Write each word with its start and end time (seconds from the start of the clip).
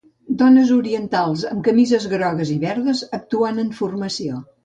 Dones 0.37 0.69
orientals 0.75 1.43
amb 1.49 1.61
camises 1.67 2.09
grogues 2.15 2.53
i 2.55 2.57
verdes 2.65 3.05
actuant 3.21 3.65
en 3.65 3.73
formació. 3.83 4.43